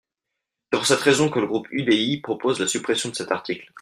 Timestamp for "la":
2.59-2.65